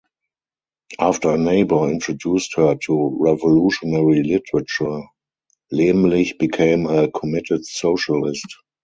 After 0.97 1.29
a 1.29 1.37
neighbor 1.37 1.87
introduced 1.87 2.55
her 2.55 2.73
to 2.73 3.15
revolutionary 3.19 4.23
literature, 4.23 5.03
Lemlich 5.71 6.39
became 6.39 6.87
a 6.87 7.11
committed 7.11 7.67
socialist. 7.67 8.47